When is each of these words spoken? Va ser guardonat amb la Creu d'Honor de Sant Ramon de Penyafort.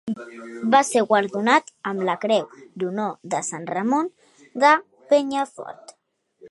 Va 0.75 0.79
ser 0.87 1.03
guardonat 1.11 1.69
amb 1.91 2.05
la 2.07 2.15
Creu 2.23 2.49
d'Honor 2.83 3.13
de 3.35 3.43
Sant 3.51 3.69
Ramon 3.75 4.13
de 4.65 4.75
Penyafort. 5.13 5.97